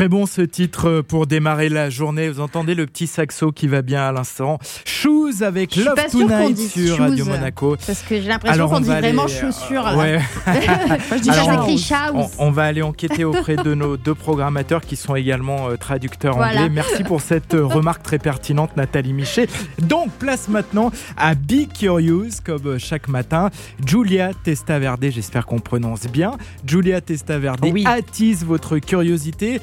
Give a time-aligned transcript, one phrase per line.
[0.00, 2.30] Très bon ce titre pour démarrer la journée.
[2.30, 4.58] Vous entendez le petit saxo qui va bien à l'instant.
[4.86, 7.02] Shoes avec Love Tonight sur shoes.
[7.02, 7.76] Radio Monaco.
[7.86, 9.82] Parce que j'ai l'impression qu'on on dit vraiment aller, euh, chaussures.
[9.82, 9.98] là.
[9.98, 10.18] ouais.
[10.46, 12.30] Moi, je dis Alors, ça on-.
[12.38, 16.62] On, va aller enquêter auprès de nos deux programmateurs qui sont également euh, traducteurs Voilà.
[16.62, 16.70] anglais.
[16.70, 19.48] Merci pour cette euh, remarque très pertinente, Nathalie Michet.
[19.82, 23.50] Donc, place maintenant à Be Curious, comme euh, chaque matin.
[23.84, 26.38] Julia Testaverde, j'espère qu'on prononce bien.
[26.66, 27.84] Julia Testaverde Oui.
[27.86, 29.60] attise votre curiosité.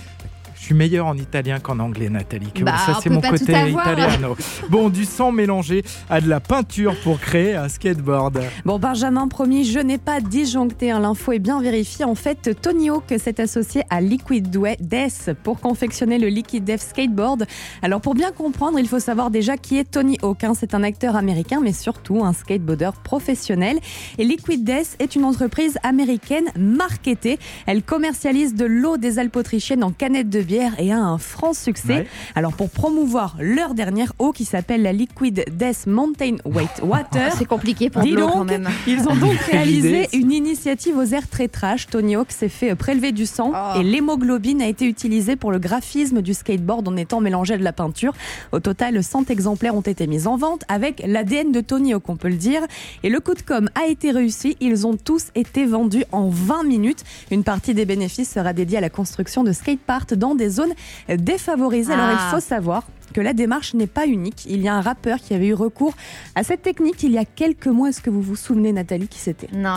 [0.60, 2.52] Je suis meilleur en italien qu'en anglais, Nathalie.
[2.61, 4.36] Bah, ça, c'est mon côté italiano.
[4.70, 8.42] Bon, du sang mélangé à de la peinture pour créer un skateboard.
[8.66, 10.92] Bon, Benjamin, promis, je n'ai pas disjoncté.
[10.92, 12.04] hein, L'info est bien vérifiée.
[12.06, 17.46] En fait, Tony Hawk s'est associé à Liquid Death pour confectionner le Liquid Death Skateboard.
[17.82, 20.44] Alors, pour bien comprendre, il faut savoir déjà qui est Tony Hawk.
[20.44, 20.54] hein.
[20.54, 23.78] C'est un acteur américain, mais surtout un skateboarder professionnel.
[24.18, 27.38] Et Liquid Death est une entreprise américaine marketée.
[27.68, 31.54] Elle commercialise de l'eau des Alpes autrichiennes en canettes de bière et a un franc
[31.54, 31.87] succès.
[31.97, 32.08] Ouais.
[32.36, 37.45] Alors, pour promouvoir leur dernière eau qui s'appelle la Liquid Death Mountain Weight Water, C'est
[37.45, 38.67] compliqué pour donc, quand même.
[38.88, 41.88] ils ont donc réalisé une initiative aux airs très trash.
[41.88, 43.80] Tony Hawk s'est fait prélever du sang Oh.
[43.80, 47.63] et l'hémoglobine a été utilisée pour le graphisme du skateboard en étant mélangé à de
[47.63, 48.13] la peinture.
[48.52, 52.16] Au total, 100 exemplaires ont été mis en vente avec l'ADN de Tony Hawk, on
[52.16, 52.61] peut le dire.
[53.03, 54.55] Et le coup de com a été réussi.
[54.61, 57.03] Ils ont tous été vendus en 20 minutes.
[57.31, 60.73] Une partie des bénéfices sera dédiée à la construction de skateparks dans des zones
[61.09, 61.93] défavorisées.
[61.93, 62.27] Alors, Ah.
[62.30, 64.45] il faut savoir que la démarche n'est pas unique.
[64.47, 65.94] Il y a un rappeur qui avait eu recours
[66.35, 67.89] à cette technique il y a quelques mois.
[67.89, 69.49] Est-ce que vous vous souvenez, Nathalie, qui c'était?
[69.53, 69.75] Non.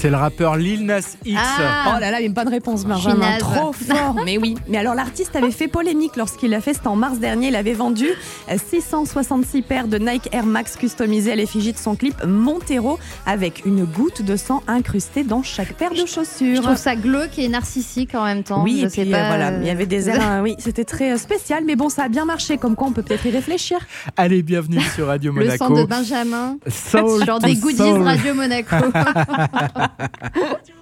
[0.00, 1.36] C'est le rappeur Lil Nas X.
[1.42, 1.94] Ah.
[1.96, 3.16] Oh là là, mais pas de réponse, Benjamin.
[3.32, 3.38] naze.
[3.40, 4.14] Trop fort.
[4.24, 4.54] Mais oui.
[4.68, 6.74] Mais alors, l'artiste avait fait polémique lorsqu'il l'a fait.
[6.74, 7.48] C'était en mars dernier.
[7.48, 8.06] Il avait vendu
[8.48, 13.64] euh, 666 paires de Nike Air Max customisées à l'effigie de son clip Montero avec
[13.66, 16.62] une goutte de sang incrustée dans chaque paire de Je chaussures.
[16.62, 18.62] trouve ça glauque et narcissique en même temps.
[18.62, 19.24] Oui, je et sais puis, pas.
[19.24, 21.88] euh, voilà, il y avait des airs, euh, oui, c'était très euh, spécial, mais bon,
[21.88, 23.78] ça a bien marché, comme quoi on peut peut-être y réfléchir.
[24.16, 25.82] Allez, bienvenue sur Radio Le sang Monaco.
[25.82, 26.56] de Benjamin.
[26.68, 28.02] Soul Genre des goodies soul.
[28.02, 28.76] Radio Monaco.
[29.96, 30.77] 哈哈哈。